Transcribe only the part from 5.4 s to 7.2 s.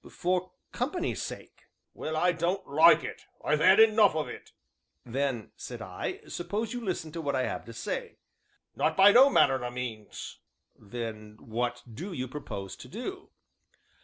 said I, "suppose you listen